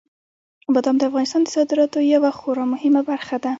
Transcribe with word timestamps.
بادام 0.73 0.95
د 0.99 1.03
افغانستان 1.09 1.41
د 1.43 1.47
صادراتو 1.55 1.99
یوه 2.15 2.31
خورا 2.37 2.63
مهمه 2.73 3.01
برخه 3.09 3.35
ده. 3.43 3.49